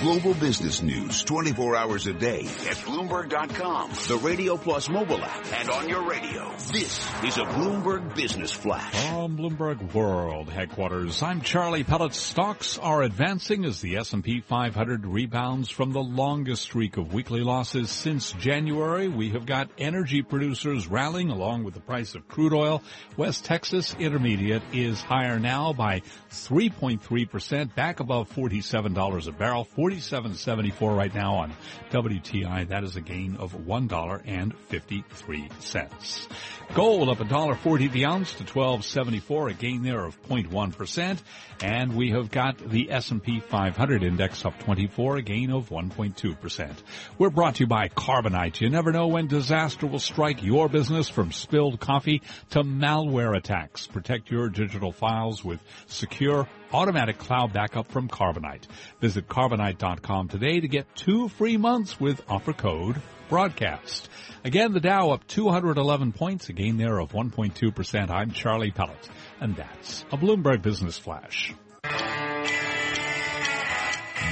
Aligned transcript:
Global 0.00 0.32
business 0.32 0.80
news 0.80 1.22
24 1.24 1.76
hours 1.76 2.06
a 2.06 2.14
day 2.14 2.40
at 2.40 2.76
Bloomberg.com, 2.86 3.90
the 4.08 4.18
Radio 4.24 4.56
Plus 4.56 4.88
mobile 4.88 5.22
app, 5.22 5.52
and 5.52 5.68
on 5.68 5.90
your 5.90 6.08
radio. 6.08 6.50
This 6.72 7.06
is 7.22 7.36
a 7.36 7.42
Bloomberg 7.42 8.14
Business 8.14 8.50
Flash. 8.50 8.94
From 9.08 9.36
Bloomberg 9.36 9.92
World 9.92 10.48
headquarters, 10.48 11.22
I'm 11.22 11.42
Charlie 11.42 11.84
Pellet. 11.84 12.14
Stocks 12.14 12.78
are 12.78 13.02
advancing 13.02 13.66
as 13.66 13.82
the 13.82 13.98
S&P 13.98 14.40
500 14.40 15.04
rebounds 15.04 15.68
from 15.68 15.92
the 15.92 16.02
longest 16.02 16.62
streak 16.62 16.96
of 16.96 17.12
weekly 17.12 17.42
losses 17.42 17.90
since 17.90 18.32
January. 18.32 19.08
We 19.08 19.28
have 19.30 19.44
got 19.44 19.68
energy 19.76 20.22
producers 20.22 20.86
rallying 20.86 21.28
along 21.28 21.64
with 21.64 21.74
the 21.74 21.80
price 21.80 22.14
of 22.14 22.26
crude 22.26 22.54
oil. 22.54 22.82
West 23.18 23.44
Texas 23.44 23.94
Intermediate 23.98 24.62
is 24.72 25.02
higher 25.02 25.38
now 25.38 25.74
by 25.74 26.00
3.3%, 26.30 27.74
back 27.74 28.00
above 28.00 28.30
$47 28.34 29.28
a 29.28 29.32
barrel. 29.32 29.66
47.74 29.90 30.96
right 30.96 31.14
now 31.14 31.34
on 31.36 31.52
WTI. 31.90 32.68
That 32.68 32.82
is 32.84 32.96
a 32.96 33.00
gain 33.00 33.36
of 33.36 33.52
$1.53. 33.52 36.28
Gold 36.74 37.08
up 37.08 37.16
$1.40 37.18 37.90
the 37.90 38.04
ounce 38.06 38.34
to 38.34 38.44
12.74, 38.44 39.50
a 39.50 39.54
gain 39.54 39.82
there 39.82 40.04
of 40.04 40.22
0.1%. 40.28 41.18
And 41.62 41.96
we 41.96 42.12
have 42.12 42.30
got 42.30 42.58
the 42.58 42.92
S&P 42.92 43.40
500 43.40 44.04
index 44.04 44.44
up 44.44 44.56
24, 44.60 45.16
a 45.16 45.22
gain 45.22 45.50
of 45.50 45.70
1.2%. 45.70 46.76
We're 47.18 47.30
brought 47.30 47.56
to 47.56 47.64
you 47.64 47.66
by 47.66 47.88
Carbonite. 47.88 48.60
You 48.60 48.70
never 48.70 48.92
know 48.92 49.08
when 49.08 49.26
disaster 49.26 49.88
will 49.88 49.98
strike 49.98 50.44
your 50.44 50.68
business 50.68 51.08
from 51.08 51.32
spilled 51.32 51.80
coffee 51.80 52.22
to 52.50 52.62
malware 52.62 53.36
attacks. 53.36 53.88
Protect 53.88 54.30
your 54.30 54.48
digital 54.48 54.92
files 54.92 55.44
with 55.44 55.58
secure 55.86 56.46
automatic 56.72 57.18
cloud 57.18 57.52
backup 57.52 57.90
from 57.90 58.08
Carbonite. 58.08 58.66
Visit 59.00 59.28
carbonite.com 59.28 60.28
today 60.28 60.60
to 60.60 60.68
get 60.68 60.94
two 60.94 61.28
free 61.28 61.56
months 61.56 61.98
with 61.98 62.22
offer 62.28 62.52
code 62.52 63.00
broadcast. 63.28 64.08
Again, 64.44 64.72
the 64.72 64.80
Dow 64.80 65.10
up 65.10 65.26
211 65.26 66.12
points, 66.12 66.48
a 66.48 66.52
gain 66.52 66.76
there 66.76 66.98
of 66.98 67.12
1.2%. 67.12 68.10
I'm 68.10 68.32
Charlie 68.32 68.70
Pellet, 68.70 69.08
and 69.40 69.56
that's 69.56 70.04
a 70.10 70.16
Bloomberg 70.16 70.62
Business 70.62 70.98
Flash. 70.98 71.54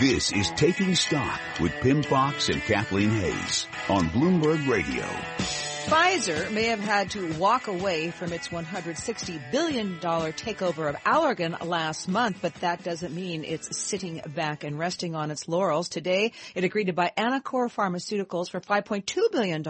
This 0.01 0.33
is 0.33 0.51
Taking 0.51 0.95
Stock 0.95 1.41
with 1.61 1.73
Pimm 1.81 2.03
Fox 2.05 2.49
and 2.49 2.63
Kathleen 2.63 3.11
Hays 3.11 3.67
on 3.89 4.09
Bloomberg 4.11 4.69
Radio. 4.69 5.68
Pfizer 5.89 6.53
may 6.53 6.65
have 6.65 6.81
had 6.81 7.11
to 7.13 7.33
walk 7.39 7.67
away 7.67 8.11
from 8.11 8.31
its 8.35 8.49
$160 8.49 9.41
billion 9.51 9.99
takeover 9.99 10.87
of 10.87 10.97
Allergan 10.97 11.65
last 11.67 12.09
month, 12.09 12.41
but 12.43 12.53
that 12.57 12.85
doesn't 12.85 13.15
mean 13.15 13.43
it's 13.43 13.75
sitting 13.75 14.21
back 14.35 14.65
and 14.65 14.79
resting 14.79 15.15
on 15.15 15.31
its 15.31 15.49
laurels. 15.49 15.89
Today, 15.89 16.33
it 16.55 16.63
agreed 16.63 16.89
to 16.89 16.93
buy 16.93 17.11
Anacor 17.17 17.73
Pharmaceuticals 17.73 18.51
for 18.51 18.61
$5.2 18.61 19.33
billion 19.33 19.63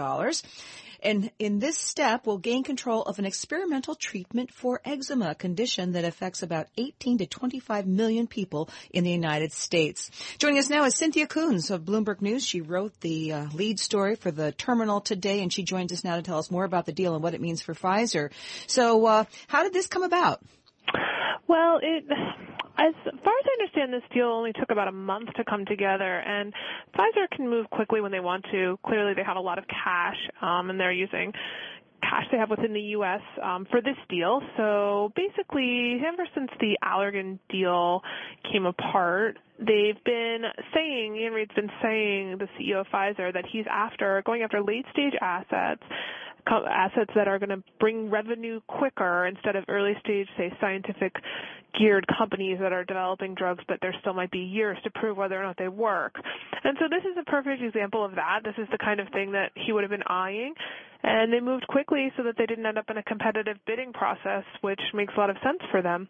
and 1.01 1.31
in 1.39 1.59
this 1.59 1.77
step 1.77 2.25
we'll 2.25 2.37
gain 2.37 2.63
control 2.63 3.03
of 3.03 3.19
an 3.19 3.25
experimental 3.25 3.95
treatment 3.95 4.51
for 4.51 4.81
eczema, 4.85 5.31
a 5.31 5.35
condition 5.35 5.93
that 5.93 6.05
affects 6.05 6.43
about 6.43 6.67
18 6.77 7.19
to 7.19 7.25
25 7.25 7.87
million 7.87 8.27
people 8.27 8.69
in 8.91 9.03
the 9.03 9.11
United 9.11 9.51
States. 9.51 10.11
Joining 10.37 10.59
us 10.59 10.69
now 10.69 10.83
is 10.85 10.95
Cynthia 10.95 11.27
Koons 11.27 11.71
of 11.71 11.83
Bloomberg 11.83 12.21
News. 12.21 12.45
She 12.45 12.61
wrote 12.61 12.99
the 13.01 13.33
uh, 13.33 13.45
lead 13.53 13.79
story 13.79 14.15
for 14.15 14.31
the 14.31 14.51
terminal 14.51 15.01
today, 15.01 15.41
and 15.41 15.51
she 15.51 15.63
joins 15.63 15.91
us 15.91 16.03
now 16.03 16.15
to 16.15 16.21
tell 16.21 16.39
us 16.39 16.51
more 16.51 16.63
about 16.63 16.85
the 16.85 16.91
deal 16.91 17.13
and 17.13 17.23
what 17.23 17.33
it 17.33 17.41
means 17.41 17.61
for 17.61 17.73
Pfizer. 17.73 18.31
So, 18.67 19.05
uh, 19.05 19.25
how 19.47 19.63
did 19.63 19.73
this 19.73 19.87
come 19.87 20.03
about? 20.03 20.41
Well, 21.47 21.79
it 21.81 22.05
as 22.79 22.93
far 23.03 23.11
as 23.11 23.45
I 23.45 23.61
understand, 23.61 23.91
this 23.91 24.07
deal 24.13 24.27
only 24.27 24.53
took 24.53 24.71
about 24.71 24.87
a 24.87 24.91
month 24.91 25.33
to 25.35 25.43
come 25.43 25.65
together, 25.65 26.19
and 26.19 26.53
Pfizer 26.95 27.29
can 27.35 27.49
move 27.49 27.69
quickly 27.69 27.99
when 27.99 28.11
they 28.11 28.21
want 28.21 28.45
to. 28.51 28.79
Clearly, 28.85 29.13
they 29.13 29.23
have 29.23 29.35
a 29.35 29.41
lot 29.41 29.57
of 29.57 29.65
cash, 29.67 30.15
um, 30.41 30.69
and 30.69 30.79
they're 30.79 30.93
using 30.93 31.33
cash 32.01 32.23
they 32.31 32.37
have 32.37 32.49
within 32.49 32.73
the 32.73 32.95
U.S. 32.95 33.19
Um, 33.43 33.67
for 33.69 33.81
this 33.81 33.97
deal. 34.07 34.41
So 34.55 35.11
basically, 35.15 36.01
ever 36.07 36.25
since 36.33 36.49
the 36.61 36.77
Allergan 36.83 37.39
deal 37.49 38.01
came 38.49 38.65
apart, 38.65 39.37
they've 39.59 40.01
been 40.05 40.43
saying, 40.73 41.17
Ian 41.17 41.33
Read's 41.33 41.53
been 41.53 41.71
saying, 41.83 42.37
the 42.37 42.47
CEO 42.57 42.81
of 42.81 42.87
Pfizer, 42.87 43.33
that 43.33 43.43
he's 43.51 43.65
after 43.69 44.23
going 44.25 44.43
after 44.43 44.61
late 44.61 44.85
stage 44.93 45.13
assets 45.21 45.83
assets 46.47 47.11
that 47.15 47.27
are 47.27 47.39
going 47.39 47.49
to 47.49 47.63
bring 47.79 48.09
revenue 48.09 48.59
quicker 48.67 49.27
instead 49.27 49.55
of 49.55 49.65
early 49.67 49.93
stage, 50.03 50.27
say, 50.37 50.51
scientific 50.59 51.13
geared 51.77 52.05
companies 52.17 52.57
that 52.59 52.73
are 52.73 52.83
developing 52.83 53.35
drugs, 53.35 53.63
but 53.67 53.77
there 53.81 53.93
still 54.01 54.13
might 54.13 54.31
be 54.31 54.39
years 54.39 54.77
to 54.83 54.89
prove 54.89 55.17
whether 55.17 55.39
or 55.39 55.43
not 55.43 55.57
they 55.57 55.67
work. 55.67 56.15
And 56.63 56.77
so 56.79 56.85
this 56.89 57.03
is 57.03 57.17
a 57.19 57.29
perfect 57.29 57.61
example 57.61 58.03
of 58.03 58.15
that. 58.15 58.39
This 58.43 58.55
is 58.57 58.67
the 58.71 58.77
kind 58.77 58.99
of 58.99 59.07
thing 59.09 59.31
that 59.33 59.51
he 59.55 59.71
would 59.71 59.83
have 59.83 59.91
been 59.91 60.03
eyeing. 60.07 60.53
And 61.03 61.31
they 61.31 61.39
moved 61.39 61.67
quickly 61.67 62.11
so 62.17 62.23
that 62.23 62.35
they 62.37 62.45
didn't 62.45 62.65
end 62.65 62.77
up 62.77 62.89
in 62.89 62.97
a 62.97 63.03
competitive 63.03 63.57
bidding 63.65 63.93
process, 63.93 64.43
which 64.61 64.81
makes 64.93 65.13
a 65.15 65.19
lot 65.19 65.29
of 65.29 65.37
sense 65.43 65.59
for 65.71 65.81
them. 65.81 66.09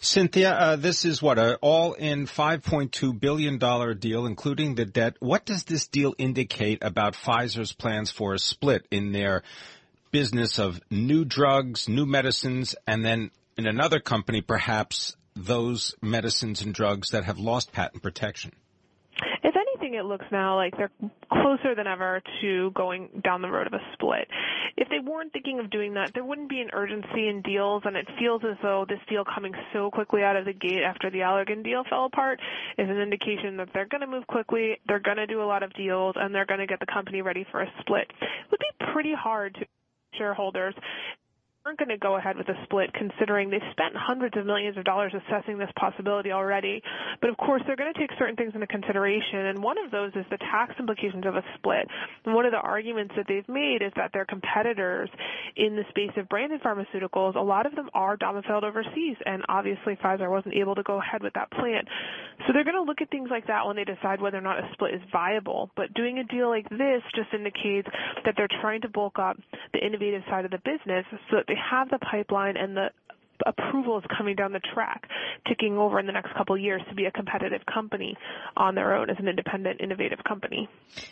Cynthia, 0.00 0.52
uh, 0.52 0.76
this 0.76 1.04
is 1.04 1.20
what 1.20 1.38
an 1.38 1.56
all-in 1.60 2.26
5.2 2.26 3.18
billion 3.18 3.58
dollar 3.58 3.94
deal, 3.94 4.26
including 4.26 4.74
the 4.74 4.84
debt. 4.84 5.16
What 5.20 5.44
does 5.44 5.64
this 5.64 5.88
deal 5.88 6.14
indicate 6.18 6.82
about 6.82 7.14
Pfizer's 7.14 7.72
plans 7.72 8.10
for 8.10 8.34
a 8.34 8.38
split 8.38 8.86
in 8.90 9.12
their 9.12 9.42
business 10.10 10.58
of 10.58 10.80
new 10.90 11.24
drugs, 11.24 11.88
new 11.88 12.06
medicines, 12.06 12.74
and 12.86 13.04
then 13.04 13.30
in 13.56 13.66
another 13.66 14.00
company, 14.00 14.40
perhaps 14.40 15.16
those 15.34 15.94
medicines 16.00 16.62
and 16.62 16.72
drugs 16.72 17.10
that 17.10 17.24
have 17.24 17.38
lost 17.38 17.72
patent 17.72 18.02
protection? 18.02 18.52
If 19.94 20.00
it 20.00 20.04
looks 20.04 20.26
now 20.30 20.56
like 20.56 20.76
they're 20.76 20.90
closer 21.32 21.74
than 21.74 21.86
ever 21.86 22.20
to 22.40 22.70
going 22.72 23.08
down 23.24 23.42
the 23.42 23.50
road 23.50 23.66
of 23.66 23.72
a 23.72 23.80
split. 23.94 24.28
If 24.76 24.88
they 24.88 24.98
weren't 24.98 25.32
thinking 25.32 25.60
of 25.60 25.70
doing 25.70 25.94
that, 25.94 26.12
there 26.14 26.24
wouldn't 26.24 26.48
be 26.48 26.60
an 26.60 26.70
urgency 26.72 27.28
in 27.28 27.42
deals, 27.42 27.82
and 27.84 27.96
it 27.96 28.06
feels 28.18 28.42
as 28.44 28.56
though 28.62 28.84
this 28.88 28.98
deal 29.08 29.24
coming 29.24 29.52
so 29.72 29.90
quickly 29.90 30.22
out 30.22 30.36
of 30.36 30.44
the 30.44 30.52
gate 30.52 30.82
after 30.82 31.10
the 31.10 31.20
Allergan 31.20 31.64
deal 31.64 31.84
fell 31.88 32.04
apart 32.04 32.38
is 32.76 32.88
an 32.88 32.98
indication 32.98 33.56
that 33.56 33.68
they're 33.72 33.86
going 33.86 34.02
to 34.02 34.06
move 34.06 34.26
quickly, 34.26 34.78
they're 34.86 35.00
going 35.00 35.16
to 35.16 35.26
do 35.26 35.42
a 35.42 35.44
lot 35.44 35.62
of 35.62 35.72
deals, 35.74 36.14
and 36.18 36.34
they're 36.34 36.46
going 36.46 36.60
to 36.60 36.66
get 36.66 36.80
the 36.80 36.86
company 36.86 37.22
ready 37.22 37.46
for 37.50 37.62
a 37.62 37.72
split. 37.80 38.10
It 38.20 38.50
would 38.50 38.60
be 38.60 38.92
pretty 38.92 39.14
hard 39.14 39.54
to 39.54 39.66
shareholders 40.16 40.74
aren't 41.68 41.78
going 41.78 41.90
to 41.90 41.98
go 41.98 42.16
ahead 42.16 42.38
with 42.38 42.48
a 42.48 42.56
split 42.64 42.88
considering 42.94 43.50
they've 43.50 43.60
spent 43.72 43.92
hundreds 43.94 44.34
of 44.38 44.46
millions 44.46 44.78
of 44.78 44.84
dollars 44.84 45.12
assessing 45.12 45.58
this 45.58 45.68
possibility 45.76 46.32
already. 46.32 46.80
But 47.20 47.28
of 47.28 47.36
course, 47.36 47.60
they're 47.66 47.76
going 47.76 47.92
to 47.92 48.00
take 48.00 48.08
certain 48.18 48.36
things 48.36 48.52
into 48.54 48.66
consideration, 48.66 49.52
and 49.52 49.62
one 49.62 49.76
of 49.76 49.90
those 49.90 50.12
is 50.16 50.24
the 50.30 50.38
tax 50.38 50.72
implications 50.78 51.26
of 51.26 51.36
a 51.36 51.44
split. 51.56 51.86
And 52.24 52.34
one 52.34 52.46
of 52.46 52.52
the 52.52 52.58
arguments 52.64 53.12
that 53.18 53.26
they've 53.28 53.46
made 53.50 53.82
is 53.82 53.92
that 53.96 54.14
their 54.14 54.24
competitors 54.24 55.10
in 55.56 55.76
the 55.76 55.84
space 55.90 56.16
of 56.16 56.26
branded 56.30 56.62
pharmaceuticals, 56.62 57.36
a 57.36 57.40
lot 57.40 57.66
of 57.66 57.74
them 57.74 57.90
are 57.92 58.16
domiciled 58.16 58.64
overseas, 58.64 59.16
and 59.26 59.44
obviously 59.50 59.94
Pfizer 59.96 60.30
wasn't 60.30 60.54
able 60.54 60.74
to 60.74 60.82
go 60.82 60.98
ahead 60.98 61.22
with 61.22 61.34
that 61.34 61.50
plan. 61.50 61.84
So 62.46 62.54
they're 62.54 62.64
going 62.64 62.80
to 62.80 62.88
look 62.88 63.02
at 63.02 63.10
things 63.10 63.28
like 63.30 63.46
that 63.48 63.66
when 63.66 63.76
they 63.76 63.84
decide 63.84 64.22
whether 64.22 64.38
or 64.38 64.46
not 64.46 64.58
a 64.58 64.70
split 64.72 64.94
is 64.94 65.02
viable. 65.12 65.68
But 65.76 65.92
doing 65.92 66.18
a 66.18 66.24
deal 66.24 66.48
like 66.48 66.68
this 66.70 67.02
just 67.14 67.28
indicates 67.34 67.88
that 68.24 68.34
they're 68.38 68.48
trying 68.62 68.80
to 68.82 68.88
bulk 68.88 69.18
up 69.18 69.36
the 69.74 69.84
innovative 69.84 70.22
side 70.30 70.46
of 70.46 70.50
the 70.50 70.62
business 70.64 71.04
so 71.28 71.36
that 71.36 71.44
they 71.46 71.57
have 71.58 71.90
the 71.90 71.98
pipeline 71.98 72.56
and 72.56 72.76
the 72.76 72.90
approvals 73.46 74.02
coming 74.16 74.36
down 74.36 74.52
the 74.52 74.60
track, 74.74 75.08
ticking 75.46 75.78
over 75.78 75.98
in 76.00 76.06
the 76.06 76.12
next 76.12 76.34
couple 76.34 76.56
years 76.58 76.82
to 76.88 76.94
be 76.94 77.04
a 77.06 77.10
competitive 77.10 77.62
company 77.72 78.16
on 78.56 78.74
their 78.74 78.94
own 78.94 79.10
as 79.10 79.16
an 79.18 79.28
independent, 79.28 79.80
innovative 79.80 80.18
company. 80.26 80.68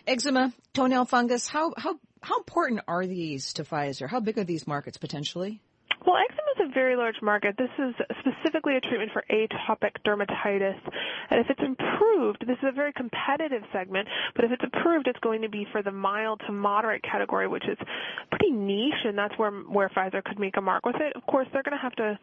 Eczema, 0.07 0.53
toenail 0.75 1.05
fungus, 1.05 1.49
how 1.49 1.73
how 1.77 1.99
how 2.23 2.39
important 2.39 2.81
are 2.89 3.07
these 3.07 3.53
to 3.55 3.65
Pfizer? 3.65 4.09
How 4.09 4.21
big 4.21 4.39
are 4.39 4.45
these 4.45 4.67
markets 4.67 4.99
potentially? 4.99 5.61
Well, 6.05 6.17
eczema 6.17 6.67
is 6.67 6.71
a 6.71 6.75
very 6.75 6.97
large 6.97 7.17
market. 7.23 7.57
This 7.57 7.71
is 7.79 7.95
specifically 8.21 8.77
a 8.77 8.81
treatment 8.81 9.11
for 9.13 9.25
atopic 9.31 9.93
dermatitis. 10.05 10.79
And 11.31 11.41
if 11.41 11.47
it's 11.49 11.61
improved, 11.61 12.45
this 12.47 12.59
is 12.59 12.69
a 12.69 12.73
very 12.73 12.93
competitive 12.93 13.63
segment, 13.73 14.09
but 14.35 14.45
if 14.45 14.53
it's 14.53 14.63
approved, 14.65 15.09
it's 15.09 15.19
going 15.21 15.43
to 15.43 15.49
be 15.49 15.67
for 15.73 15.83
the 15.83 15.93
mild 15.93 16.41
to 16.47 16.53
moderate 16.53 17.03
category, 17.03 17.49
which 17.49 17.67
is 17.67 17.79
pretty 18.31 18.51
niche, 18.51 19.05
and 19.05 19.17
that's 19.17 19.37
where, 19.39 19.51
where 19.51 19.89
Pfizer 19.89 20.23
could 20.23 20.39
make 20.39 20.57
a 20.57 20.61
mark 20.61 20.85
with 20.85 20.97
it. 20.97 21.15
Of 21.17 21.25
course, 21.27 21.47
they're 21.53 21.63
going 21.63 21.77
to 21.77 21.83
have 21.83 21.97
to 21.97 22.19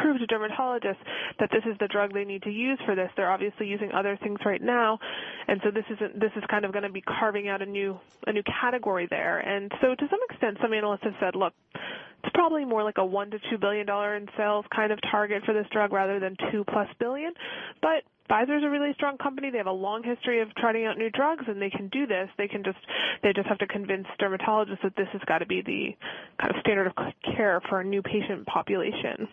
prove 0.00 0.18
to 0.18 0.26
dermatologists 0.26 1.02
that 1.38 1.50
this 1.50 1.62
is 1.70 1.76
the 1.80 1.88
drug 1.88 2.12
they 2.12 2.24
need 2.24 2.42
to 2.42 2.50
use 2.50 2.78
for 2.84 2.94
this. 2.94 3.10
They're 3.16 3.30
obviously 3.30 3.66
using 3.66 3.92
other 3.92 4.18
things 4.22 4.38
right 4.44 4.62
now, 4.62 4.98
and 5.46 5.60
so 5.64 5.70
this 5.70 5.84
isn't 5.90 6.20
this 6.20 6.32
is 6.36 6.42
kind 6.50 6.64
of 6.64 6.72
going 6.72 6.84
to 6.84 6.92
be 6.92 7.02
carving 7.02 7.48
out 7.48 7.62
a 7.62 7.66
new 7.66 7.98
a 8.26 8.32
new 8.32 8.42
category 8.60 9.06
there. 9.10 9.38
And 9.38 9.70
so 9.80 9.94
to 9.94 10.06
some 10.10 10.20
extent, 10.30 10.58
some 10.60 10.72
analysts 10.72 11.04
have 11.04 11.14
said, 11.20 11.34
look, 11.34 11.52
it's 12.24 12.32
probably 12.34 12.64
more 12.64 12.82
like 12.82 12.98
a 12.98 13.04
one 13.04 13.30
to 13.30 13.38
two 13.50 13.58
billion 13.58 13.86
dollar 13.86 14.16
in 14.16 14.26
sales 14.36 14.64
kind 14.74 14.92
of 14.92 14.98
target 15.10 15.44
for 15.44 15.54
this 15.54 15.66
drug 15.70 15.92
rather 15.92 16.18
than 16.18 16.36
two 16.50 16.64
plus 16.64 16.88
billion. 16.98 17.32
But 17.80 18.02
Pfizer's 18.28 18.64
a 18.64 18.70
really 18.70 18.92
strong 18.94 19.16
company. 19.16 19.50
They 19.50 19.58
have 19.58 19.66
a 19.66 19.72
long 19.72 20.02
history 20.02 20.42
of 20.42 20.54
trying 20.54 20.84
out 20.84 20.98
new 20.98 21.10
drugs, 21.10 21.44
and 21.48 21.60
they 21.60 21.70
can 21.70 21.88
do 21.88 22.06
this. 22.06 22.28
They 22.36 22.48
can 22.48 22.62
just 22.62 22.78
they 23.22 23.32
just 23.32 23.48
have 23.48 23.58
to 23.58 23.66
convince 23.66 24.06
dermatologists 24.20 24.82
that 24.82 24.96
this 24.96 25.08
has 25.12 25.22
got 25.26 25.38
to 25.38 25.46
be 25.46 25.62
the 25.62 25.96
kind 26.40 26.54
of 26.54 26.60
standard 26.60 26.86
of 26.88 26.94
care 27.34 27.60
for 27.68 27.80
a 27.80 27.84
new 27.84 28.02
patient 28.02 28.46
population. 28.46 29.28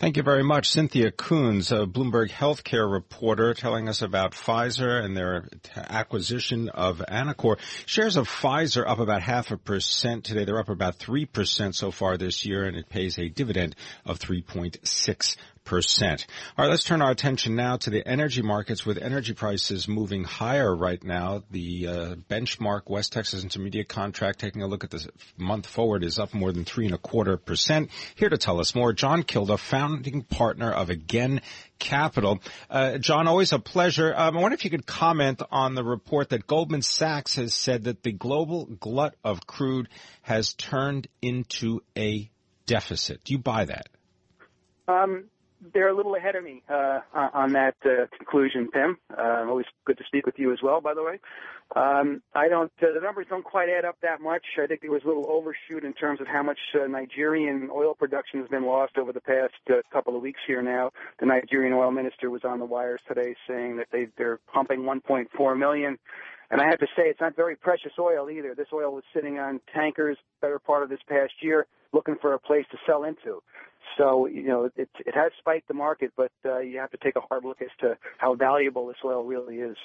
Thank 0.00 0.16
you 0.16 0.22
very 0.22 0.42
much. 0.42 0.70
Cynthia 0.70 1.10
Koons, 1.12 1.72
a 1.72 1.86
Bloomberg 1.86 2.30
healthcare 2.30 2.90
reporter, 2.90 3.52
telling 3.52 3.86
us 3.86 4.00
about 4.00 4.32
Pfizer 4.32 5.04
and 5.04 5.14
their 5.14 5.46
acquisition 5.76 6.70
of 6.70 7.02
Anacor. 7.06 7.58
Shares 7.84 8.16
of 8.16 8.26
Pfizer 8.26 8.88
up 8.88 8.98
about 8.98 9.20
half 9.20 9.50
a 9.50 9.58
percent 9.58 10.24
today. 10.24 10.46
They're 10.46 10.58
up 10.58 10.70
about 10.70 10.98
3% 10.98 11.74
so 11.74 11.90
far 11.90 12.16
this 12.16 12.46
year, 12.46 12.64
and 12.64 12.78
it 12.78 12.88
pays 12.88 13.18
a 13.18 13.28
dividend 13.28 13.76
of 14.06 14.18
3.6 14.18 15.36
percent. 15.64 16.26
All 16.56 16.64
right, 16.64 16.70
let's 16.70 16.84
turn 16.84 17.02
our 17.02 17.10
attention 17.10 17.54
now 17.54 17.76
to 17.78 17.90
the 17.90 18.06
energy 18.06 18.42
markets 18.42 18.84
with 18.84 18.98
energy 18.98 19.34
prices 19.34 19.86
moving 19.86 20.24
higher 20.24 20.74
right 20.74 21.02
now. 21.02 21.42
The 21.50 21.86
uh, 21.86 22.14
benchmark 22.28 22.82
West 22.88 23.12
Texas 23.12 23.42
Intermediate 23.42 23.88
contract, 23.88 24.40
taking 24.40 24.62
a 24.62 24.66
look 24.66 24.84
at 24.84 24.90
the 24.90 25.08
month 25.36 25.66
forward, 25.66 26.04
is 26.04 26.18
up 26.18 26.34
more 26.34 26.52
than 26.52 26.64
three 26.64 26.86
and 26.86 26.94
a 26.94 26.98
quarter 26.98 27.36
percent. 27.36 27.90
Here 28.14 28.28
to 28.28 28.38
tell 28.38 28.60
us 28.60 28.74
more, 28.74 28.92
John 28.92 29.22
Kilduff, 29.22 29.60
founding 29.60 30.22
partner 30.22 30.72
of 30.72 30.90
Again 30.90 31.40
Capital. 31.78 32.40
Uh, 32.68 32.98
John, 32.98 33.26
always 33.26 33.52
a 33.52 33.58
pleasure. 33.58 34.14
Um, 34.16 34.36
I 34.36 34.40
wonder 34.40 34.54
if 34.54 34.64
you 34.64 34.70
could 34.70 34.86
comment 34.86 35.42
on 35.50 35.74
the 35.74 35.84
report 35.84 36.30
that 36.30 36.46
Goldman 36.46 36.82
Sachs 36.82 37.36
has 37.36 37.54
said 37.54 37.84
that 37.84 38.02
the 38.02 38.12
global 38.12 38.66
glut 38.66 39.14
of 39.24 39.46
crude 39.46 39.88
has 40.22 40.52
turned 40.54 41.08
into 41.22 41.82
a 41.96 42.30
deficit. 42.66 43.24
Do 43.24 43.32
you 43.32 43.38
buy 43.38 43.64
that? 43.64 43.88
Um, 44.86 45.24
they're 45.72 45.88
a 45.88 45.96
little 45.96 46.14
ahead 46.14 46.36
of 46.36 46.44
me 46.44 46.62
uh, 46.68 47.00
on 47.14 47.52
that 47.52 47.74
uh, 47.84 48.06
conclusion, 48.16 48.68
Pimm. 48.72 48.98
Uh, 49.16 49.44
always 49.46 49.66
good 49.84 49.98
to 49.98 50.04
speak 50.06 50.26
with 50.26 50.38
you 50.38 50.52
as 50.52 50.58
well, 50.62 50.80
by 50.80 50.94
the 50.94 51.02
way. 51.02 51.18
Um, 51.76 52.22
I 52.34 52.48
don't. 52.48 52.72
Uh, 52.82 52.92
the 52.94 53.00
numbers 53.00 53.26
don't 53.28 53.44
quite 53.44 53.68
add 53.68 53.84
up 53.84 53.96
that 54.02 54.20
much. 54.20 54.44
I 54.60 54.66
think 54.66 54.80
there 54.80 54.90
was 54.90 55.02
a 55.04 55.06
little 55.06 55.26
overshoot 55.28 55.84
in 55.84 55.92
terms 55.92 56.20
of 56.20 56.26
how 56.26 56.42
much 56.42 56.58
uh, 56.74 56.86
Nigerian 56.86 57.68
oil 57.72 57.94
production 57.94 58.40
has 58.40 58.48
been 58.48 58.64
lost 58.64 58.98
over 58.98 59.12
the 59.12 59.20
past 59.20 59.54
uh, 59.70 59.74
couple 59.92 60.16
of 60.16 60.22
weeks 60.22 60.40
here. 60.46 60.62
Now, 60.62 60.90
the 61.20 61.26
Nigerian 61.26 61.72
oil 61.72 61.90
minister 61.92 62.30
was 62.30 62.42
on 62.44 62.58
the 62.58 62.64
wires 62.64 63.00
today 63.06 63.36
saying 63.48 63.76
that 63.76 63.86
they 63.92 64.08
they're 64.18 64.40
pumping 64.52 64.80
1.4 64.80 65.58
million. 65.58 65.98
And 66.50 66.60
I 66.60 66.66
have 66.68 66.80
to 66.80 66.86
say, 66.96 67.04
it's 67.04 67.20
not 67.20 67.36
very 67.36 67.54
precious 67.54 67.92
oil 67.98 68.28
either. 68.28 68.54
This 68.54 68.66
oil 68.72 68.92
was 68.92 69.04
sitting 69.14 69.38
on 69.38 69.60
tankers 69.72 70.18
better 70.40 70.58
part 70.58 70.82
of 70.82 70.88
this 70.88 70.98
past 71.08 71.32
year, 71.40 71.66
looking 71.92 72.16
for 72.20 72.34
a 72.34 72.38
place 72.38 72.64
to 72.72 72.78
sell 72.86 73.04
into. 73.04 73.42
So, 73.96 74.26
you 74.26 74.48
know, 74.48 74.70
it, 74.76 74.88
it 74.98 75.14
has 75.14 75.32
spiked 75.38 75.68
the 75.68 75.74
market, 75.74 76.12
but 76.16 76.32
uh, 76.44 76.58
you 76.58 76.78
have 76.78 76.90
to 76.90 76.98
take 77.02 77.16
a 77.16 77.20
hard 77.20 77.44
look 77.44 77.62
as 77.62 77.68
to 77.80 77.96
how 78.18 78.34
valuable 78.34 78.86
this 78.86 78.96
oil 79.04 79.24
really 79.24 79.56
is. 79.56 79.76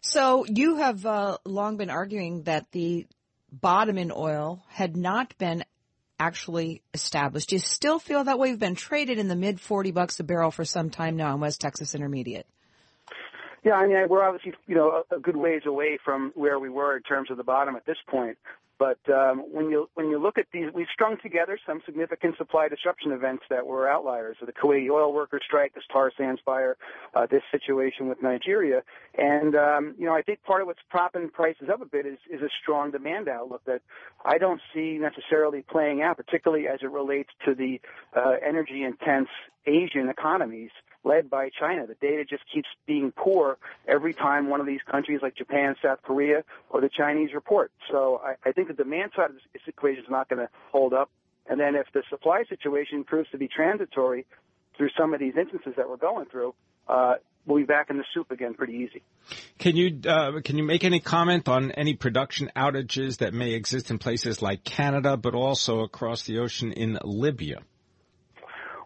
So 0.00 0.44
you 0.46 0.76
have 0.76 1.06
uh, 1.06 1.38
long 1.44 1.76
been 1.76 1.90
arguing 1.90 2.42
that 2.42 2.66
the 2.72 3.06
bottom 3.52 3.98
in 3.98 4.12
oil 4.14 4.64
had 4.68 4.96
not 4.96 5.36
been 5.38 5.64
actually 6.18 6.82
established. 6.94 7.50
Do 7.50 7.56
you 7.56 7.60
still 7.60 7.98
feel 7.98 8.24
that 8.24 8.38
way? 8.38 8.50
We've 8.50 8.58
been 8.58 8.74
traded 8.74 9.18
in 9.18 9.28
the 9.28 9.36
mid 9.36 9.60
40 9.60 9.90
bucks 9.92 10.20
a 10.20 10.24
barrel 10.24 10.50
for 10.50 10.64
some 10.64 10.90
time 10.90 11.16
now 11.16 11.34
in 11.34 11.40
West 11.40 11.60
Texas 11.60 11.94
Intermediate. 11.94 12.46
Yeah, 13.64 13.74
I 13.74 13.86
mean, 13.86 14.08
we're 14.08 14.24
obviously, 14.24 14.54
you 14.66 14.74
know, 14.74 15.04
a 15.14 15.20
good 15.20 15.36
ways 15.36 15.62
away 15.66 15.98
from 16.04 16.32
where 16.34 16.58
we 16.58 16.68
were 16.68 16.96
in 16.96 17.02
terms 17.02 17.30
of 17.30 17.36
the 17.36 17.44
bottom 17.44 17.76
at 17.76 17.86
this 17.86 17.98
point. 18.08 18.36
But 18.78 18.98
um, 19.14 19.44
when 19.52 19.70
you 19.70 19.88
when 19.94 20.08
you 20.08 20.20
look 20.20 20.38
at 20.38 20.46
these, 20.52 20.66
we've 20.74 20.88
strung 20.92 21.16
together 21.22 21.56
some 21.64 21.82
significant 21.86 22.36
supply 22.36 22.66
disruption 22.66 23.12
events 23.12 23.44
that 23.48 23.64
were 23.64 23.88
outliers. 23.88 24.38
So 24.40 24.46
the 24.46 24.52
Kuwaiti 24.52 24.90
oil 24.90 25.12
workers 25.12 25.42
strike, 25.46 25.72
this 25.74 25.84
tar 25.92 26.10
sands 26.16 26.40
fire, 26.44 26.76
uh, 27.14 27.26
this 27.30 27.42
situation 27.52 28.08
with 28.08 28.20
Nigeria, 28.20 28.82
and 29.16 29.54
um, 29.54 29.94
you 29.98 30.06
know 30.06 30.14
I 30.14 30.22
think 30.22 30.42
part 30.42 30.62
of 30.62 30.66
what's 30.66 30.80
propping 30.90 31.30
prices 31.30 31.68
up 31.72 31.80
a 31.80 31.84
bit 31.84 32.06
is 32.06 32.18
is 32.28 32.40
a 32.40 32.48
strong 32.60 32.90
demand 32.90 33.28
outlook 33.28 33.62
that 33.66 33.82
I 34.24 34.38
don't 34.38 34.60
see 34.74 34.98
necessarily 34.98 35.62
playing 35.62 36.02
out, 36.02 36.16
particularly 36.16 36.66
as 36.66 36.80
it 36.82 36.90
relates 36.90 37.30
to 37.44 37.54
the 37.54 37.80
uh, 38.16 38.32
energy 38.44 38.82
intense 38.82 39.28
Asian 39.64 40.08
economies 40.08 40.70
led 41.04 41.28
by 41.28 41.50
China. 41.58 41.86
The 41.86 41.94
data 41.94 42.24
just 42.24 42.44
keeps 42.52 42.68
being 42.86 43.12
poor 43.12 43.58
every 43.86 44.14
time 44.14 44.48
one 44.48 44.60
of 44.60 44.66
these 44.66 44.82
countries 44.90 45.20
like 45.22 45.34
Japan, 45.36 45.74
South 45.82 46.02
Korea, 46.02 46.44
or 46.70 46.80
the 46.80 46.88
Chinese 46.88 47.34
report. 47.34 47.72
So 47.90 48.20
I, 48.24 48.48
I 48.48 48.52
think 48.52 48.68
the 48.68 48.74
demand 48.74 49.12
side 49.16 49.30
of 49.30 49.36
this 49.52 49.62
equation 49.66 50.04
is 50.04 50.10
not 50.10 50.28
going 50.28 50.40
to 50.40 50.48
hold 50.70 50.92
up. 50.92 51.10
And 51.48 51.58
then 51.58 51.74
if 51.74 51.86
the 51.92 52.02
supply 52.08 52.44
situation 52.48 53.04
proves 53.04 53.28
to 53.30 53.38
be 53.38 53.48
transitory 53.48 54.26
through 54.76 54.90
some 54.98 55.12
of 55.12 55.20
these 55.20 55.34
instances 55.36 55.74
that 55.76 55.88
we're 55.88 55.96
going 55.96 56.26
through, 56.26 56.54
uh, 56.88 57.14
we'll 57.46 57.58
be 57.58 57.64
back 57.64 57.90
in 57.90 57.98
the 57.98 58.04
soup 58.14 58.30
again 58.30 58.54
pretty 58.54 58.74
easy. 58.74 59.02
Can 59.58 59.76
you 59.76 60.00
uh, 60.08 60.40
can 60.44 60.56
you 60.56 60.64
make 60.64 60.84
any 60.84 61.00
comment 61.00 61.48
on 61.48 61.70
any 61.72 61.94
production 61.94 62.50
outages 62.56 63.18
that 63.18 63.34
may 63.34 63.52
exist 63.52 63.90
in 63.90 63.98
places 63.98 64.42
like 64.42 64.64
Canada, 64.64 65.16
but 65.16 65.34
also 65.34 65.80
across 65.80 66.24
the 66.24 66.38
ocean 66.38 66.72
in 66.72 66.98
Libya? 67.04 67.60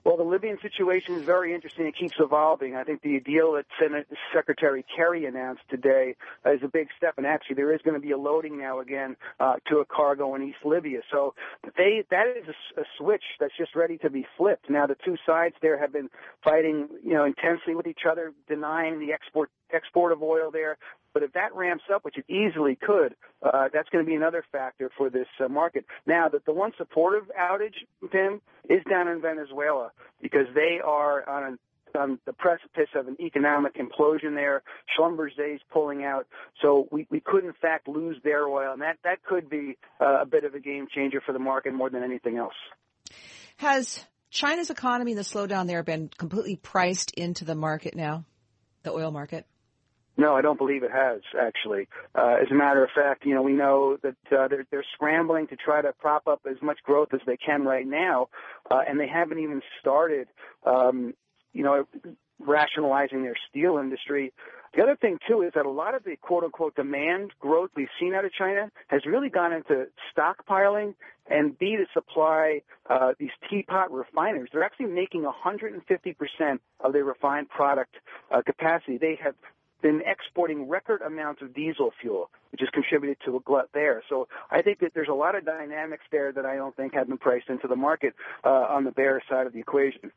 Well, 0.06 0.16
the 0.16 0.22
Libyan 0.22 0.56
situation 0.62 1.16
is 1.16 1.24
very 1.24 1.52
interesting. 1.52 1.84
It 1.88 1.96
keeps 1.96 2.14
evolving. 2.20 2.76
I 2.76 2.84
think 2.84 3.02
the 3.02 3.18
deal 3.18 3.54
that 3.54 3.66
Senate 3.76 4.06
Secretary 4.32 4.84
Kerry 4.94 5.26
announced 5.26 5.62
today 5.68 6.14
is 6.44 6.60
a 6.62 6.68
big 6.68 6.86
step, 6.96 7.14
and 7.16 7.26
actually 7.26 7.56
there 7.56 7.74
is 7.74 7.80
going 7.84 7.96
to 7.96 8.00
be 8.00 8.12
a 8.12 8.16
loading 8.16 8.56
now 8.56 8.78
again 8.78 9.16
uh, 9.40 9.54
to 9.68 9.78
a 9.78 9.84
cargo 9.84 10.36
in 10.36 10.44
East 10.44 10.64
Libya. 10.64 11.00
So 11.10 11.34
they 11.76 12.04
that 12.12 12.26
is 12.40 12.44
a, 12.46 12.82
a 12.82 12.84
switch 12.96 13.24
that's 13.40 13.56
just 13.58 13.74
ready 13.74 13.98
to 13.98 14.08
be 14.08 14.24
flipped. 14.38 14.70
Now 14.70 14.86
the 14.86 14.94
two 15.04 15.16
sides 15.26 15.56
there 15.60 15.76
have 15.76 15.92
been 15.92 16.08
fighting, 16.44 16.86
you 17.02 17.14
know, 17.14 17.24
intensely 17.24 17.74
with 17.74 17.88
each 17.88 18.06
other, 18.08 18.32
denying 18.46 19.00
the 19.00 19.12
export 19.12 19.50
export 19.72 20.12
of 20.12 20.22
oil 20.22 20.52
there. 20.52 20.78
But 21.16 21.22
if 21.22 21.32
that 21.32 21.54
ramps 21.54 21.84
up, 21.90 22.04
which 22.04 22.18
it 22.18 22.26
easily 22.28 22.76
could, 22.76 23.14
uh, 23.42 23.68
that's 23.72 23.88
going 23.88 24.04
to 24.04 24.06
be 24.06 24.14
another 24.14 24.44
factor 24.52 24.90
for 24.98 25.08
this 25.08 25.26
uh, 25.42 25.48
market. 25.48 25.86
Now, 26.06 26.28
that 26.28 26.44
the 26.44 26.52
one 26.52 26.72
supportive 26.76 27.30
outage, 27.40 27.72
Pimm, 28.12 28.42
is 28.68 28.82
down 28.90 29.08
in 29.08 29.22
Venezuela 29.22 29.92
because 30.20 30.44
they 30.54 30.78
are 30.84 31.26
on 31.26 31.58
on 31.98 32.18
the 32.26 32.34
precipice 32.34 32.90
of 32.94 33.08
an 33.08 33.16
economic 33.18 33.76
implosion 33.76 34.34
there. 34.34 34.62
Schlumberger 34.94 35.54
is 35.54 35.62
pulling 35.72 36.04
out, 36.04 36.26
so 36.60 36.86
we, 36.92 37.06
we 37.10 37.20
could 37.20 37.46
in 37.46 37.54
fact 37.62 37.88
lose 37.88 38.18
their 38.22 38.46
oil, 38.46 38.74
and 38.74 38.82
that 38.82 38.98
that 39.04 39.24
could 39.24 39.48
be 39.48 39.78
uh, 39.98 40.20
a 40.20 40.26
bit 40.26 40.44
of 40.44 40.54
a 40.54 40.60
game 40.60 40.86
changer 40.94 41.22
for 41.24 41.32
the 41.32 41.38
market 41.38 41.72
more 41.72 41.88
than 41.88 42.02
anything 42.02 42.36
else. 42.36 42.52
Has 43.56 44.04
China's 44.30 44.68
economy 44.68 45.12
and 45.12 45.18
the 45.18 45.24
slowdown 45.24 45.66
there 45.66 45.82
been 45.82 46.10
completely 46.18 46.56
priced 46.56 47.12
into 47.12 47.46
the 47.46 47.54
market 47.54 47.96
now, 47.96 48.26
the 48.82 48.92
oil 48.92 49.10
market? 49.10 49.46
No, 50.18 50.34
I 50.34 50.40
don't 50.40 50.58
believe 50.58 50.82
it 50.82 50.90
has 50.90 51.20
actually. 51.38 51.88
Uh, 52.14 52.36
as 52.40 52.50
a 52.50 52.54
matter 52.54 52.82
of 52.82 52.90
fact, 52.94 53.26
you 53.26 53.34
know, 53.34 53.42
we 53.42 53.52
know 53.52 53.98
that 54.02 54.16
uh, 54.32 54.48
they're 54.48 54.66
they're 54.70 54.84
scrambling 54.94 55.46
to 55.48 55.56
try 55.56 55.82
to 55.82 55.92
prop 55.92 56.26
up 56.26 56.40
as 56.48 56.56
much 56.62 56.78
growth 56.84 57.08
as 57.12 57.20
they 57.26 57.36
can 57.36 57.64
right 57.64 57.86
now, 57.86 58.28
uh, 58.70 58.80
and 58.88 58.98
they 58.98 59.08
haven't 59.08 59.38
even 59.38 59.60
started, 59.80 60.28
um, 60.64 61.12
you 61.52 61.62
know, 61.62 61.86
rationalizing 62.38 63.22
their 63.22 63.36
steel 63.50 63.78
industry. 63.78 64.32
The 64.74 64.82
other 64.82 64.96
thing 64.96 65.18
too 65.28 65.42
is 65.42 65.52
that 65.54 65.64
a 65.64 65.70
lot 65.70 65.94
of 65.94 66.04
the 66.04 66.16
quote 66.16 66.44
unquote 66.44 66.74
demand 66.76 67.32
growth 67.40 67.70
we've 67.76 67.88
seen 68.00 68.14
out 68.14 68.24
of 68.24 68.32
China 68.32 68.70
has 68.88 69.06
really 69.06 69.30
gone 69.30 69.52
into 69.52 69.86
stockpiling 70.16 70.94
and 71.28 71.58
B 71.58 71.76
to 71.76 71.86
supply 71.92 72.62
uh, 72.88 73.12
these 73.18 73.30
teapot 73.50 73.90
refiners. 73.90 74.50
They're 74.52 74.62
actually 74.62 74.86
making 74.86 75.24
150% 75.24 76.58
of 76.80 76.92
their 76.92 77.04
refined 77.04 77.48
product 77.48 77.94
uh, 78.30 78.42
capacity. 78.42 78.98
They 78.98 79.18
have 79.22 79.34
been 79.82 80.02
exporting 80.06 80.68
record 80.68 81.02
amounts 81.02 81.42
of 81.42 81.54
diesel 81.54 81.92
fuel, 82.00 82.30
which 82.50 82.60
has 82.60 82.70
contributed 82.70 83.18
to 83.24 83.36
a 83.36 83.40
glut 83.40 83.68
there. 83.74 84.02
So 84.08 84.28
I 84.50 84.62
think 84.62 84.80
that 84.80 84.92
there's 84.94 85.08
a 85.10 85.14
lot 85.14 85.34
of 85.34 85.44
dynamics 85.44 86.04
there 86.10 86.32
that 86.32 86.46
I 86.46 86.56
don't 86.56 86.74
think 86.76 86.94
have 86.94 87.08
been 87.08 87.18
priced 87.18 87.48
into 87.48 87.68
the 87.68 87.76
market 87.76 88.14
uh, 88.44 88.48
on 88.48 88.84
the 88.84 88.90
bear 88.90 89.22
side 89.28 89.46
of 89.46 89.52
the 89.52 89.60
equation. 89.60 90.12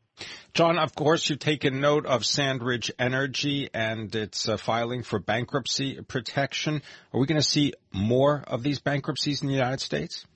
John, 0.52 0.78
of 0.78 0.94
course, 0.94 1.30
you've 1.30 1.38
taken 1.38 1.80
note 1.80 2.06
of 2.06 2.24
Sandridge 2.24 2.90
Energy 2.98 3.70
and 3.72 4.14
its 4.14 4.48
uh, 4.48 4.56
filing 4.56 5.02
for 5.02 5.18
bankruptcy 5.18 6.00
protection. 6.02 6.82
Are 7.12 7.20
we 7.20 7.26
going 7.26 7.40
to 7.40 7.46
see 7.46 7.74
more 7.92 8.42
of 8.46 8.62
these 8.62 8.80
bankruptcies 8.80 9.42
in 9.42 9.48
the 9.48 9.54
United 9.54 9.80
States? 9.80 10.26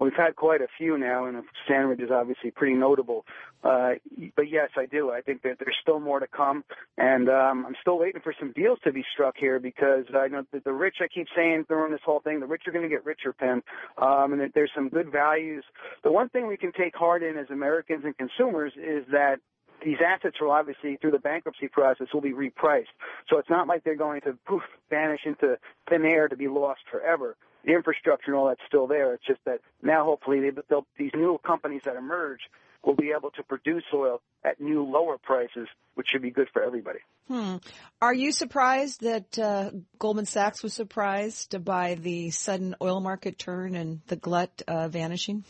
We've 0.00 0.14
had 0.16 0.34
quite 0.34 0.62
a 0.62 0.66
few 0.78 0.96
now, 0.96 1.26
and 1.26 1.42
Sandridge 1.68 2.00
is 2.00 2.10
obviously 2.10 2.50
pretty 2.50 2.74
notable. 2.74 3.26
Uh, 3.62 3.92
but 4.34 4.48
yes, 4.50 4.70
I 4.76 4.86
do. 4.86 5.10
I 5.10 5.20
think 5.20 5.42
that 5.42 5.58
there's 5.58 5.76
still 5.82 6.00
more 6.00 6.20
to 6.20 6.26
come, 6.26 6.64
and 6.96 7.28
um, 7.28 7.66
I'm 7.66 7.76
still 7.82 7.98
waiting 7.98 8.22
for 8.22 8.34
some 8.38 8.52
deals 8.52 8.78
to 8.84 8.92
be 8.92 9.04
struck 9.12 9.36
here 9.36 9.60
because 9.60 10.06
I 10.14 10.28
know 10.28 10.44
that 10.52 10.64
the 10.64 10.72
rich. 10.72 10.96
I 11.02 11.08
keep 11.08 11.26
saying 11.36 11.66
during 11.68 11.92
this 11.92 12.00
whole 12.02 12.20
thing, 12.20 12.40
the 12.40 12.46
rich 12.46 12.62
are 12.66 12.72
going 12.72 12.84
to 12.84 12.88
get 12.88 13.04
richer, 13.04 13.34
Pimm, 13.34 13.62
um, 13.98 14.32
and 14.32 14.40
that 14.40 14.52
there's 14.54 14.70
some 14.74 14.88
good 14.88 15.12
values. 15.12 15.64
The 16.02 16.10
one 16.10 16.30
thing 16.30 16.46
we 16.46 16.56
can 16.56 16.72
take 16.72 16.96
heart 16.96 17.22
in 17.22 17.36
as 17.36 17.50
Americans 17.50 18.04
and 18.06 18.16
consumers 18.16 18.72
is 18.76 19.04
that 19.12 19.40
these 19.84 19.98
assets 20.04 20.36
will 20.40 20.50
obviously 20.50 20.96
through 20.96 21.10
the 21.10 21.18
bankruptcy 21.18 21.68
process 21.68 22.06
will 22.12 22.20
be 22.20 22.32
repriced. 22.32 22.92
So 23.28 23.38
it's 23.38 23.50
not 23.50 23.66
like 23.66 23.84
they're 23.84 23.96
going 23.96 24.22
to 24.22 24.38
poof 24.46 24.62
vanish 24.88 25.20
into 25.24 25.58
thin 25.88 26.04
air 26.04 26.28
to 26.28 26.36
be 26.36 26.48
lost 26.48 26.80
forever. 26.90 27.36
The 27.64 27.72
infrastructure 27.72 28.30
and 28.30 28.36
all 28.36 28.48
that's 28.48 28.60
still 28.66 28.86
there. 28.86 29.12
It's 29.14 29.26
just 29.26 29.40
that 29.44 29.60
now 29.82 30.04
hopefully 30.04 30.40
they, 30.40 30.50
these 30.96 31.10
new 31.14 31.38
companies 31.44 31.82
that 31.84 31.96
emerge 31.96 32.40
will 32.84 32.94
be 32.94 33.12
able 33.16 33.30
to 33.32 33.42
produce 33.42 33.84
oil 33.92 34.22
at 34.44 34.60
new 34.60 34.82
lower 34.82 35.18
prices, 35.18 35.68
which 35.94 36.08
should 36.10 36.22
be 36.22 36.30
good 36.30 36.48
for 36.52 36.62
everybody. 36.62 37.00
Hmm. 37.28 37.56
Are 38.00 38.14
you 38.14 38.32
surprised 38.32 39.02
that 39.02 39.38
uh, 39.38 39.70
Goldman 39.98 40.26
Sachs 40.26 40.62
was 40.62 40.72
surprised 40.72 41.62
by 41.64 41.94
the 41.94 42.30
sudden 42.30 42.74
oil 42.80 43.00
market 43.00 43.38
turn 43.38 43.74
and 43.74 44.00
the 44.06 44.16
glut 44.16 44.62
uh, 44.66 44.88
vanishing? 44.88 45.44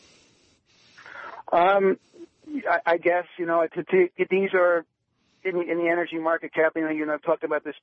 Um, 1.52 1.98
I, 2.68 2.80
I 2.84 2.96
guess 2.96 3.24
you 3.38 3.46
know 3.46 3.66
these 4.30 4.50
are 4.54 4.84
in, 5.44 5.56
in 5.56 5.78
the 5.78 5.88
energy 5.88 6.18
market 6.18 6.52
cap. 6.52 6.72
You 6.76 6.82
know, 6.82 6.90
you 6.90 7.06
know, 7.06 7.14
I've 7.14 7.22
talked 7.22 7.44
about 7.44 7.64
this 7.64 7.76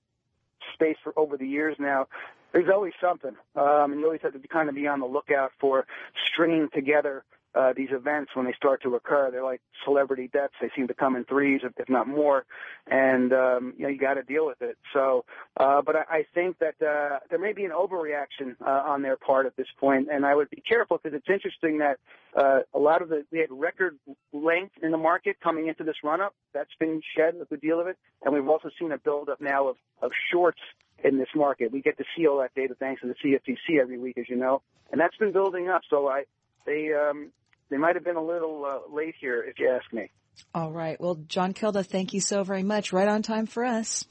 space 0.74 0.98
for 1.04 1.14
over 1.18 1.38
the 1.38 1.48
years 1.48 1.76
now. 1.80 2.08
There's 2.54 2.70
always 2.70 2.94
something, 3.01 3.36
um, 3.56 3.92
and 3.92 4.00
you 4.00 4.06
always 4.06 4.22
have 4.24 4.34
to 4.34 4.39
be, 4.39 4.48
kind 4.48 4.70
of 4.70 4.75
be 4.75 4.88
on 4.88 5.00
the 5.00 5.06
lookout 5.06 5.51
for 5.60 5.86
stringing 6.32 6.70
together 6.74 7.24
uh, 7.58 7.74
these 7.76 7.90
events 7.92 8.32
when 8.36 8.46
they 8.46 8.54
start 8.54 8.82
to 8.84 8.96
occur. 8.96 9.32
They're 9.32 9.44
like 9.44 9.62
celebrity 9.84 10.30
deaths. 10.32 10.54
They 10.62 10.70
seem 10.76 10.88
to 10.88 10.94
come 10.94 11.16
in 11.16 11.26
threes, 11.26 11.62
if, 11.64 11.90
not 11.90 12.08
more, 12.08 12.46
and 12.88 13.34
um, 13.34 13.74
you 13.78 13.84
know 13.84 13.90
you 13.90 13.98
got 13.98 14.16
to 14.16 14.24
deal 14.24 14.46
with 14.46 14.62
it. 14.62 14.78
So, 14.94 15.26
uh, 15.58 15.82
but 15.82 15.96
I, 15.96 16.18
I 16.18 16.26
think 16.34 16.58
that 16.60 16.76
uh, 16.82 17.20
there 17.30 17.40
may 17.40 17.54
be 17.54 17.66
an 17.66 17.72
overreaction 17.72 18.56
uh, 18.62 18.84
on 18.86 19.02
their 19.02 19.18
part 19.18 19.46
at 19.46 19.56
this 19.56 19.68
point, 19.80 20.08
and 20.12 20.26
I 20.26 20.36
would 20.36 20.50
be 20.50 20.62
careful 20.68 21.00
because 21.02 21.18
it's 21.18 21.30
interesting 21.30 21.80
that 21.80 21.98
uh, 22.36 22.60
a 22.74 22.80
lot 22.80 23.02
of 23.02 23.10
the 23.10 23.26
we 23.32 23.40
had 23.40 23.50
record 23.52 23.98
length 24.34 24.76
in 24.84 24.92
the 24.92 24.98
market 24.98 25.38
coming 25.42 25.68
into 25.68 25.84
this 25.84 25.96
run 26.04 26.22
up. 26.22 26.36
That's 26.54 26.74
been 26.80 27.02
shed 27.16 27.36
a 27.42 27.46
good 27.46 27.62
deal 27.62 27.80
of 27.80 27.88
it, 27.88 27.98
and 28.24 28.34
we've 28.34 28.48
also 28.48 28.70
seen 28.80 28.92
a 28.92 28.98
build 28.98 29.30
up 29.30 29.42
now 29.42 29.68
of 29.68 29.78
of 30.02 30.12
shorts 30.32 30.62
in 31.04 31.18
this 31.18 31.30
market. 31.36 31.72
We 31.72 31.82
get 31.82 31.98
to 31.98 32.04
see 32.16 32.28
all 32.28 32.40
that 32.40 32.54
data 32.56 32.76
thanks 32.80 33.02
to 33.02 33.08
the 33.08 33.16
CFTC 33.16 33.80
every 33.80 33.98
week, 33.98 34.18
as 34.18 34.26
you 34.30 34.36
know, 34.36 34.62
and 34.92 35.00
that's 35.00 35.16
been 35.18 35.32
building 35.32 35.70
up. 35.70 35.82
So 35.90 36.08
I, 36.08 36.24
they, 36.66 36.92
um, 36.94 37.32
they 37.70 37.78
might 37.78 37.96
have 37.96 38.04
been 38.04 38.16
a 38.16 38.24
little 38.24 38.66
uh, 38.66 38.94
late 38.94 39.16
here, 39.20 39.44
if 39.44 39.60
you 39.60 39.70
ask 39.70 39.92
me. 39.94 40.10
All 40.54 40.72
right. 40.72 41.00
Well, 41.00 41.16
John 41.28 41.54
Kilduff, 41.54 41.88
thank 41.88 42.14
you 42.14 42.22
so 42.22 42.44
very 42.44 42.64
much. 42.64 42.94
Right 42.94 43.08
on 43.08 43.22
time 43.24 43.48
for 43.48 43.66
us. 43.66 44.06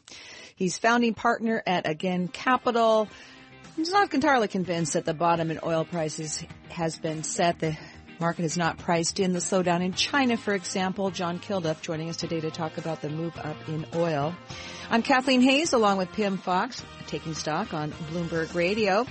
He's 0.57 0.79
founding 0.79 1.15
partner 1.15 1.63
at 1.67 1.89
Again 1.89 2.29
Capital. 2.29 3.09
He's 3.77 3.93
not 3.93 4.13
entirely 4.13 4.49
convinced 4.49 4.95
that 4.95 5.05
the 5.05 5.15
bottom 5.15 5.51
in 5.51 5.61
oil 5.63 5.85
prices 5.85 6.43
has 6.71 6.99
been 6.99 7.23
set. 7.23 7.59
The 7.59 7.77
market 8.21 8.43
has 8.43 8.57
not 8.57 8.79
priced 8.79 9.21
in 9.21 9.33
the 9.33 9.39
slowdown 9.39 9.85
in 9.85 9.93
China, 9.93 10.37
for 10.37 10.55
example. 10.55 11.11
John 11.11 11.39
Kilduff 11.39 11.81
joining 11.81 12.09
us 12.09 12.17
today 12.17 12.41
to 12.41 12.51
talk 12.51 12.79
about 12.79 13.03
the 13.03 13.09
move 13.09 13.37
up 13.37 13.57
in 13.69 13.87
oil. 13.95 14.35
I'm 14.91 15.03
Kathleen 15.03 15.41
Hays 15.41 15.73
along 15.73 15.99
with 15.99 16.13
Pimm 16.13 16.39
Fox, 16.39 16.85
taking 17.07 17.35
stock 17.35 17.75
on 17.75 17.93
Bloomberg 18.13 18.55
Radio. 18.55 19.07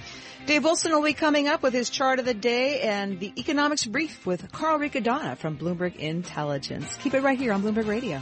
Dave 0.46 0.64
Wilson 0.64 0.92
will 0.92 1.04
be 1.04 1.14
coming 1.14 1.48
up 1.48 1.64
with 1.64 1.74
his 1.74 1.90
chart 1.90 2.20
of 2.20 2.26
the 2.26 2.34
day 2.34 2.82
and 2.82 3.20
the 3.20 3.34
economics 3.38 3.86
brief 3.86 4.26
with 4.26 4.52
Carl 4.52 4.78
Riccadonna 4.78 5.38
from 5.38 5.58
Bloomberg 5.58 5.96
Intelligence. 5.96 6.96
Keep 6.98 7.16
it 7.16 7.24
right 7.24 7.38
here 7.38 7.52
on 7.52 7.64
Bloomberg 7.64 7.88
Radio. 7.88 8.22